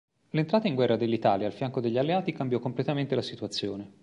L'entrata 0.31 0.67
in 0.67 0.73
guerra 0.73 0.95
dell'Italia 0.95 1.45
al 1.45 1.53
fianco 1.53 1.79
degli 1.79 1.99
alleati 1.99 2.31
cambiò 2.31 2.57
completamente 2.57 3.13
la 3.13 3.21
situazione. 3.21 3.91